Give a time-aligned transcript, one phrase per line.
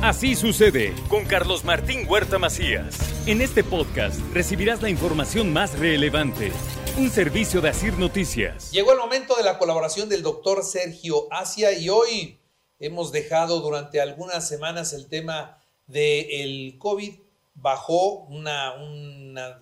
[0.00, 2.96] Así sucede con Carlos Martín Huerta Macías.
[3.26, 6.52] En este podcast recibirás la información más relevante.
[6.96, 8.70] Un servicio de Asir Noticias.
[8.70, 12.38] Llegó el momento de la colaboración del doctor Sergio Asia y hoy
[12.78, 15.58] hemos dejado durante algunas semanas el tema
[15.88, 17.14] del COVID.
[17.56, 19.60] Bajó una, una,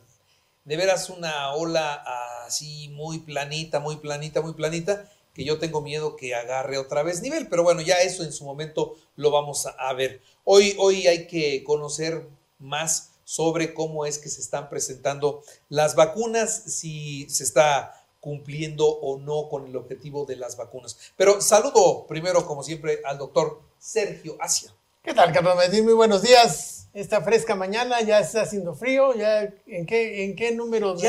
[0.66, 2.04] de veras una ola
[2.44, 7.20] así muy planita, muy planita, muy planita que yo tengo miedo que agarre otra vez
[7.20, 10.22] nivel, pero bueno, ya eso en su momento lo vamos a, ver.
[10.44, 12.26] Hoy, hoy hay que conocer
[12.58, 19.18] más sobre cómo es que se están presentando las vacunas, si se está cumpliendo o
[19.18, 20.96] no con el objetivo de las vacunas.
[21.18, 24.72] Pero saludo primero, como siempre, al doctor Sergio Asia.
[25.02, 25.84] ¿Qué tal, Carlos Medín?
[25.84, 26.88] Muy buenos días.
[26.94, 29.14] Esta fresca mañana ya está haciendo frío.
[29.14, 31.08] ¿Ya en qué, en qué número de,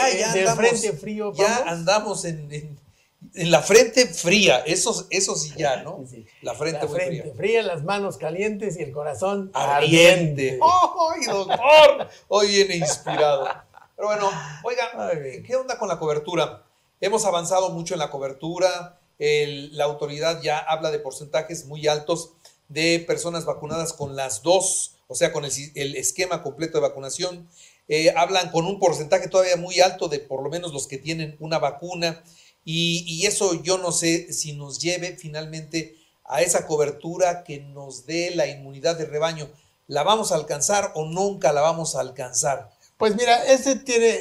[0.54, 1.38] frente frío vamos?
[1.38, 2.87] Ya andamos en en
[3.34, 6.04] la frente fría, eso, eso sí ya, ¿no?
[6.42, 7.64] La frente, la frente fría.
[7.64, 10.60] las manos calientes y el corazón ardiente.
[10.62, 12.10] ¡Ay, doctor!
[12.28, 13.48] Hoy viene inspirado.
[13.96, 14.30] Pero bueno,
[14.64, 15.12] oiga,
[15.46, 16.64] ¿qué onda con la cobertura?
[17.02, 19.00] Hemos avanzado mucho en la cobertura.
[19.18, 22.34] la autoridad ya habla de porcentajes muy altos
[22.70, 27.50] de personas vacunadas con las dos, o sea, con el, esquema completo de vacunación.
[27.88, 31.38] Eh, hablan con un porcentaje todavía muy alto de por lo menos los que tienen
[31.40, 32.24] una vacuna.
[32.70, 38.36] Y, eso yo no sé si nos lleve finalmente a esa cobertura que nos dé
[38.36, 39.48] la inmunidad de rebaño.
[39.88, 42.70] ¿La vamos a alcanzar o nunca la vamos a alcanzar?
[42.98, 44.20] Pues mira, ese tiene,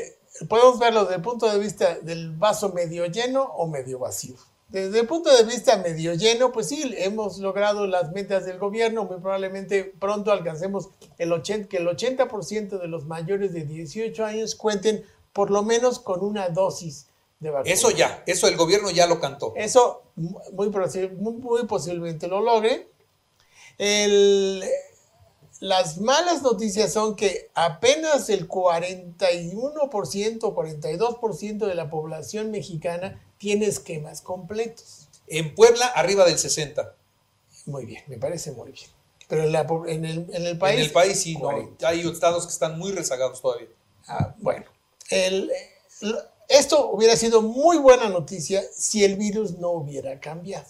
[0.48, 4.36] podemos verlo desde el punto de vista del vaso medio lleno o medio vacío.
[4.68, 9.06] Desde el punto de vista medio lleno, pues sí, hemos logrado las metas del gobierno,
[9.06, 14.54] muy probablemente pronto alcancemos el 80, que el 80% de los mayores de 18 años
[14.54, 17.08] cuenten por lo menos con una dosis
[17.64, 19.52] eso ya, eso el gobierno ya lo cantó.
[19.56, 22.88] Eso muy, muy, posiblemente lo logre.
[25.60, 34.22] las malas noticias son que apenas el 41%, 42% de la población mexicana tiene esquemas
[34.22, 35.08] completos.
[35.26, 36.92] En Puebla, arriba del 60%.
[37.66, 38.88] Muy bien, me parece muy bien.
[39.28, 40.24] Pero en, el,
[40.56, 40.78] país.
[40.78, 41.50] En el país sí, no.
[41.82, 43.66] Hay estados que están muy rezagados todavía.
[44.06, 44.64] Ah, bueno,
[45.10, 45.50] el,
[46.48, 50.66] esto hubiera sido muy buena noticia si el virus no hubiera cambiado.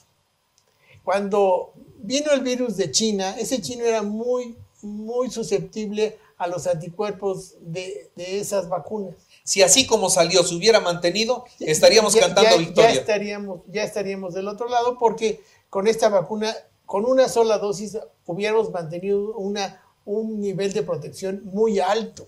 [1.05, 7.55] Cuando vino el virus de China, ese chino era muy, muy susceptible a los anticuerpos
[7.61, 9.15] de, esas vacunas.
[9.45, 12.93] Si así como salió se hubiera mantenido, estaríamos cantando victoria.
[12.93, 16.55] Ya estaríamos, ya estaríamos del otro lado porque con esta vacuna,
[16.85, 22.27] con una sola dosis, hubiéramos mantenido una, un nivel de protección muy alto.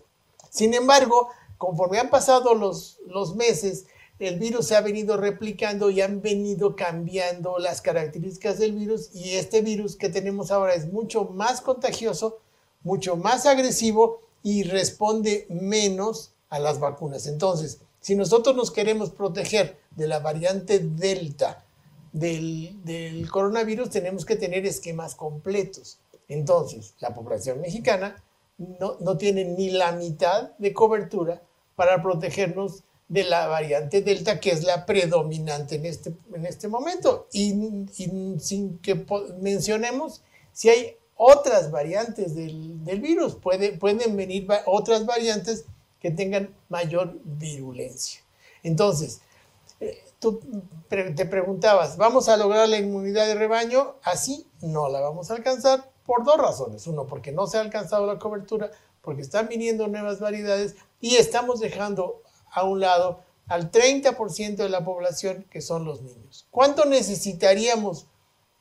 [0.51, 1.29] Sin embargo,
[1.59, 3.87] conforme han pasado los, los meses,
[4.19, 9.35] el virus se ha venido replicando y han venido cambiando las características del virus y
[9.35, 12.39] este virus que tenemos ahora es mucho más contagioso,
[12.83, 17.27] mucho más agresivo y responde menos a las vacunas.
[17.27, 21.65] Entonces, si nosotros nos queremos proteger de la variante Delta
[22.13, 25.99] del, del coronavirus, tenemos que tener esquemas completos.
[26.29, 28.23] Entonces, la población mexicana
[28.59, 31.43] no, no tiene ni la mitad de cobertura
[31.79, 37.29] para protegernos de la variante Delta, que es la predominante en este, en este momento.
[37.33, 37.55] Y,
[38.41, 39.07] sin que
[39.41, 40.23] mencionemos
[40.53, 45.67] si hay otras variantes del, virus, puede, pueden venir otras variantes
[46.01, 48.23] que tengan mayor virulencia.
[48.65, 49.21] Entonces,
[49.79, 50.41] eh, tú
[50.89, 53.95] te preguntabas, ¿vamos a lograr la inmunidad de rebaño?
[54.03, 56.89] Así no la vamos a alcanzar por dos razones.
[56.89, 58.73] Uno, porque no se ha alcanzado la cobertura,
[59.09, 62.21] porque están viniendo nuevas variedades y estamos dejando
[62.53, 66.47] a un lado al 30% de la población que son los niños.
[66.51, 68.05] ¿Cuánto necesitaríamos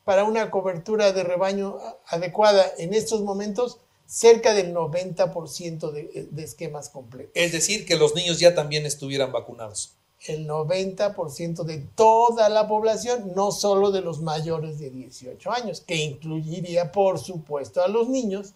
[0.05, 3.79] para una cobertura de rebaño adecuada en estos momentos?
[4.05, 7.33] Cerca del 90% de, de esquemas completos.
[7.35, 9.95] Es decir, que los niños ya también estuvieran vacunados.
[10.27, 15.95] El 90% de toda la población, no solo de los mayores de 18 años, que
[15.95, 18.53] incluiría, por supuesto, a los niños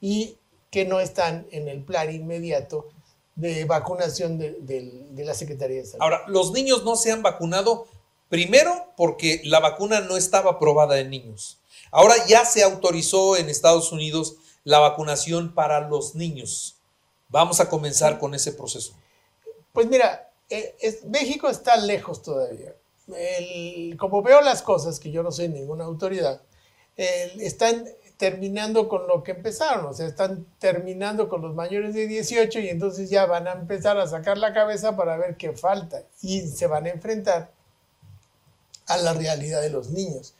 [0.00, 0.34] y
[0.72, 2.88] que no están en el plan inmediato
[3.34, 6.02] de vacunación de, la Secretaría de Salud.
[6.02, 7.86] Ahora, los niños no se han vacunado
[8.30, 11.58] primero porque la vacuna no estaba aprobada en niños.
[11.90, 16.76] Ahora ya se autorizó en Estados Unidos la vacunación para los niños.
[17.28, 18.94] Vamos a comenzar con ese proceso.
[19.74, 20.74] Pues mira, eh,
[21.06, 22.74] México está lejos todavía.
[23.98, 26.40] como veo las cosas, que yo no soy ninguna autoridad,
[26.96, 27.86] están
[28.16, 32.68] terminando con lo que empezaron, o sea, están terminando con los mayores de 18 y
[32.68, 36.66] entonces ya van a empezar a sacar la cabeza para ver qué falta y se
[36.66, 37.50] van a enfrentar
[38.86, 40.34] a la realidad de los niños.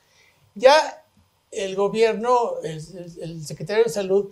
[0.54, 1.04] Ya
[1.50, 4.30] el gobierno, el, secretario de Salud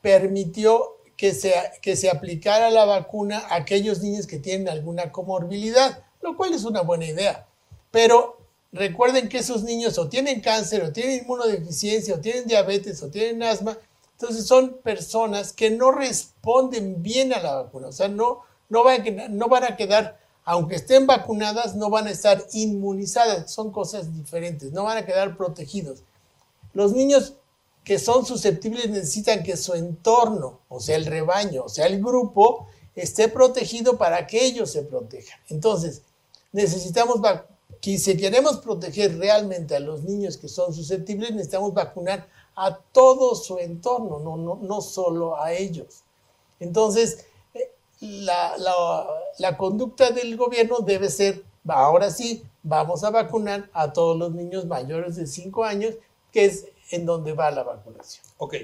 [0.00, 6.04] permitió que se, que se aplicara la vacuna a aquellos niños que tienen alguna comorbilidad,
[6.22, 7.46] lo cual es una buena idea.
[7.90, 8.43] Pero
[8.74, 13.42] recuerden que esos niños o tienen cáncer, o tienen inmunodeficiencia, o tienen diabetes, o tienen
[13.42, 13.78] asma.
[14.12, 17.88] Entonces son personas que no responden bien a la vacuna.
[17.88, 22.08] O sea, no, no, van, a, no van a quedar, aunque estén vacunadas, no van
[22.08, 23.50] a estar inmunizadas.
[23.50, 26.02] Son cosas diferentes, no van a quedar protegidos.
[26.72, 27.34] Los niños
[27.84, 32.66] que son susceptibles necesitan que su entorno, o sea, el rebaño, o sea, el grupo,
[32.96, 35.38] esté protegido para que ellos se protejan.
[35.48, 36.02] Entonces,
[36.52, 37.20] necesitamos
[37.84, 42.26] que si queremos proteger realmente a los niños que son susceptibles, necesitamos vacunar
[42.56, 46.02] a todo su entorno, no, no, no solo a ellos.
[46.60, 47.70] Entonces, eh,
[48.00, 48.56] la,
[49.36, 54.64] la conducta del gobierno debe ser, ahora sí, vamos a vacunar a todos los niños
[54.64, 55.94] mayores de 5 años,
[56.32, 58.24] que es en donde va la vacunación.
[58.38, 58.54] Ok,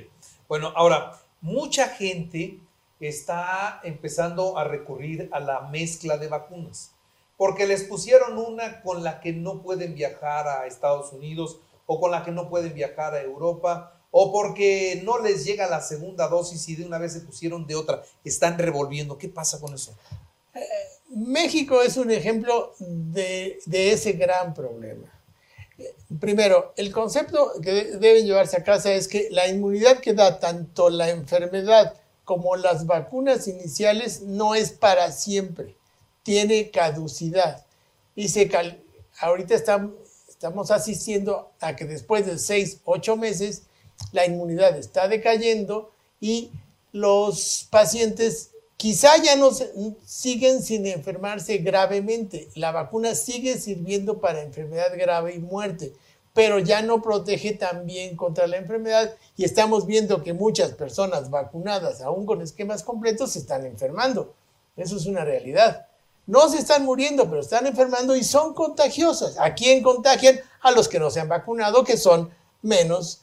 [0.48, 2.58] bueno, ahora, mucha gente
[2.98, 6.94] está empezando a recurrir a la mezcla de vacunas
[7.40, 12.10] porque les pusieron una con la que no pueden viajar a Estados Unidos o con
[12.10, 16.68] la que no pueden viajar a Europa o porque no les llega la segunda dosis
[16.68, 18.02] y de una vez se pusieron de otra.
[18.26, 19.16] Están revolviendo.
[19.16, 19.96] ¿Qué pasa con eso?
[20.54, 20.60] Eh,
[21.16, 25.10] México es un ejemplo de, de ese gran problema.
[26.20, 30.90] Primero, el concepto que deben llevarse a casa es que la inmunidad que da tanto
[30.90, 35.79] la enfermedad como las vacunas iniciales no es para siempre
[36.22, 37.64] tiene caducidad.
[38.14, 38.50] Y se
[39.20, 43.62] ahorita estamos, asistiendo a que después de seis, ocho meses,
[44.12, 46.50] la inmunidad está decayendo y
[46.92, 49.50] los pacientes quizá ya no
[50.04, 52.48] siguen sin enfermarse gravemente.
[52.54, 55.92] La vacuna sigue sirviendo para enfermedad grave y muerte,
[56.32, 61.28] pero ya no protege tan bien contra la enfermedad y estamos viendo que muchas personas
[61.28, 64.34] vacunadas, aún con esquemas completos, se están enfermando.
[64.76, 65.89] Eso es una realidad
[66.30, 69.36] no se están muriendo, pero están enfermando y son contagiosas.
[69.36, 70.38] ¿A quién contagian?
[70.60, 72.30] A los que no se han vacunado, que son
[72.62, 73.22] menos,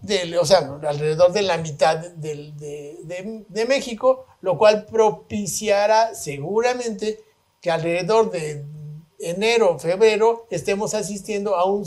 [0.00, 7.22] de, o sea, alrededor de la mitad de, México, lo cual propiciará seguramente
[7.60, 8.64] que alrededor de
[9.18, 11.84] enero, febrero, estemos asistiendo a un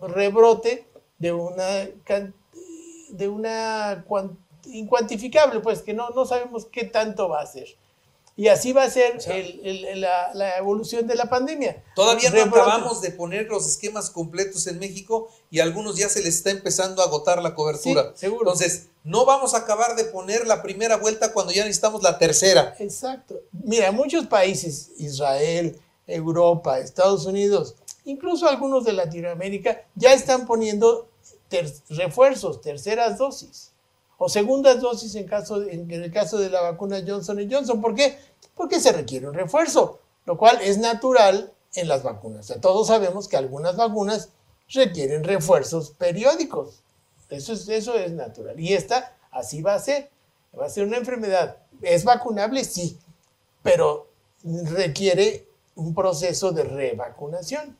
[0.00, 0.86] rebrote
[1.18, 1.86] de una,
[4.64, 7.68] incuantificable, pues que no, no sabemos qué tanto va a ser.
[8.40, 9.18] Y así va a ser
[10.32, 11.84] la, evolución de la pandemia.
[11.94, 16.22] Todavía no acabamos de poner los esquemas completos en México y a algunos ya se
[16.22, 18.12] les está empezando a agotar la cobertura.
[18.14, 18.50] seguro.
[18.50, 22.74] Entonces, no vamos a acabar de poner la primera vuelta cuando ya necesitamos la tercera.
[22.78, 23.42] Exacto.
[23.52, 27.74] Mira, muchos países, Israel, Europa, Estados Unidos,
[28.06, 31.10] incluso algunos de Latinoamérica, ya están poniendo
[31.90, 33.70] refuerzos, terceras dosis
[34.22, 37.80] o segundas dosis en, caso, en el caso de la vacuna Johnson Johnson.
[37.80, 38.18] ¿Por qué?
[38.60, 42.54] Porque se requiere un refuerzo, lo cual es natural en las vacunas.
[42.60, 44.28] todos sabemos que algunas vacunas
[44.68, 46.82] requieren refuerzos periódicos.
[47.30, 48.60] Eso es, eso es natural.
[48.60, 50.10] Y esta así va a ser.
[50.60, 51.56] Va a ser una enfermedad.
[51.80, 52.62] ¿Es vacunable?
[52.64, 52.98] Sí,
[53.62, 54.08] pero
[54.44, 57.78] requiere un proceso de revacunación.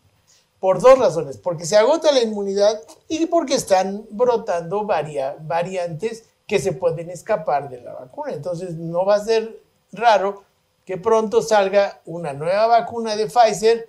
[0.61, 6.73] Por dos razones, porque se agota la inmunidad y porque están brotando variantes que se
[6.73, 8.33] pueden escapar de la vacuna.
[8.33, 9.61] Entonces no va a ser
[9.93, 10.49] raro
[10.91, 13.89] que pronto salga una nueva vacuna de Pfizer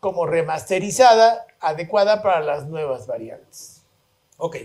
[0.00, 3.80] como remasterizada, adecuada para las nuevas variantes.
[4.36, 4.56] Ok,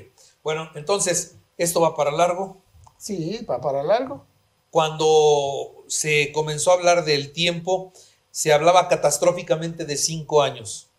[0.43, 2.57] bueno, entonces, ¿esto va para largo?
[2.97, 4.25] Sí, va para largo.
[4.69, 7.93] Cuando se comenzó a hablar del tiempo,
[8.31, 10.89] se hablaba catastróficamente de cinco años.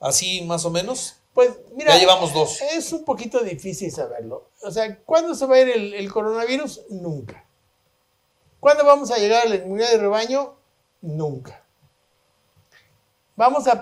[0.00, 1.14] ¿Así más o menos?
[1.32, 2.60] Pues mira, ya llevamos dos.
[2.72, 4.50] Es un poquito difícil saberlo.
[4.64, 6.86] O sea, ¿cuándo se va a ir el, coronavirus?
[6.90, 7.47] Nunca.
[8.60, 10.54] ¿Cuándo vamos a llegar a la inmunidad de rebaño?
[11.00, 11.62] Nunca.
[13.36, 13.80] Vamos a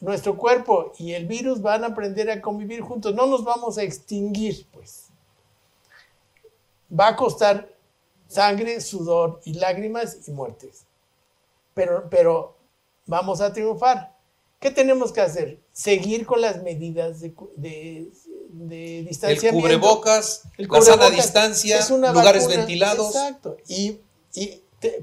[0.00, 3.14] nuestro cuerpo y el virus van a aprender a convivir juntos.
[3.14, 5.08] No nos vamos a extinguir, pues.
[6.92, 7.72] Va a costar
[8.28, 10.84] sangre, sudor y lágrimas y muertes.
[11.72, 12.56] Pero, pero
[13.06, 14.14] vamos a triunfar.
[14.62, 15.58] ¿Qué tenemos que hacer?
[15.72, 19.58] Seguir con las medidas de, de, distanciamiento.
[19.58, 23.08] El cubrebocas, la sana distancia, lugares ventilados.
[23.08, 23.56] Exacto.
[23.66, 23.98] Y,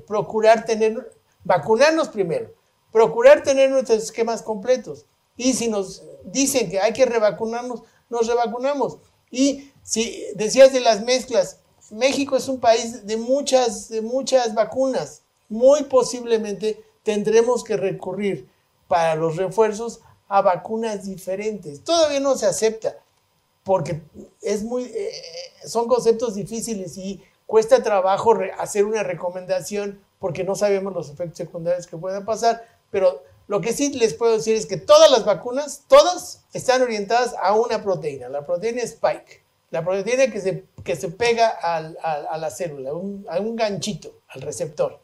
[0.08, 1.12] procurar tener,
[1.44, 2.54] vacunarnos primero,
[2.94, 5.06] procurar tener nuestros esquemas completos.
[5.36, 9.00] Y si nos dicen que hay que revacunarnos, nos revacunamos.
[9.30, 11.58] Y si decías de las mezclas,
[11.92, 15.24] México es un país de muchas, de muchas vacunas.
[15.50, 18.48] Muy posiblemente tendremos que recurrir
[18.90, 21.82] para los refuerzos a vacunas diferentes.
[21.84, 22.98] Todavía no se acepta,
[23.64, 24.02] porque
[24.42, 25.12] es muy, eh,
[25.66, 31.88] son conceptos difíciles y cuesta trabajo hacer una recomendación porque no sabemos los efectos secundarios
[31.88, 35.84] que puedan pasar, pero lo que sí les puedo decir es que todas las vacunas,
[35.88, 41.10] todas están orientadas a una proteína, la proteína Spike, la proteína que se, que se
[41.10, 45.00] pega a la célula, a un ganchito, al receptor.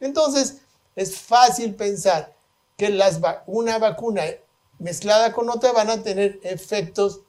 [0.00, 0.58] Entonces,
[0.94, 2.35] es fácil pensar
[2.76, 4.24] que las, una vacuna
[4.78, 7.20] mezclada con otra van a tener efectos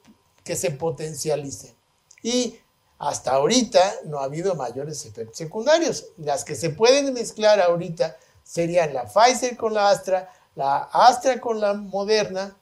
[0.44, 1.74] que se potencialicen.
[2.22, 2.58] Y
[2.98, 6.06] hasta ahorita no ha habido mayores efectos secundarios.
[6.18, 11.60] Las que se pueden mezclar ahorita serían la Pfizer con la Astra, la Astra con
[11.60, 12.56] la Moderna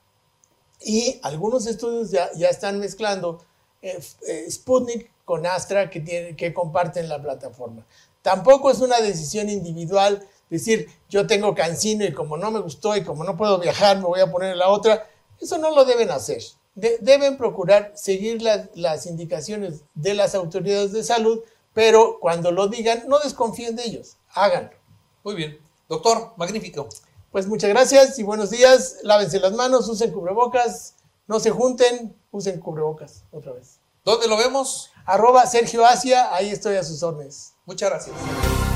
[0.80, 3.42] y algunos estudios ya, ya están mezclando
[3.80, 7.86] eh, eh, Sputnik con Astra que, tiene, que comparten la plataforma.
[8.20, 13.02] Tampoco es una decisión individual decir yo tengo cancino y como no me gustó y
[13.02, 15.08] como no puedo viajar me voy a poner la otra.
[15.40, 16.42] Eso no lo deben hacer
[16.76, 21.40] deben procurar seguir las indicaciones de las autoridades de salud,
[21.72, 24.76] pero cuando lo digan, no desconfíen de ellos, háganlo.
[25.24, 25.58] Muy bien.
[25.88, 26.88] Doctor, magnífico.
[27.32, 28.98] Pues muchas gracias y buenos días.
[29.02, 30.94] Lávense las manos, usen cubrebocas,
[31.26, 33.78] no se junten, usen cubrebocas otra vez.
[34.04, 34.90] ¿Dónde lo vemos?
[35.06, 37.54] Arroba Sergio Asia, ahí estoy a sus órdenes.
[37.64, 38.75] Muchas gracias.